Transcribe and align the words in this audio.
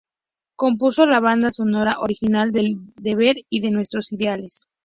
Compuso 0.55 1.05
la 1.05 1.19
banda 1.19 1.51
sonora 1.51 1.99
original 1.99 2.51
de 2.51 2.61
"El 2.61 2.75
deber" 2.95 3.35
y 3.51 3.59
de 3.61 3.69
"Nuevos 3.69 4.11
ideales". 4.11 4.65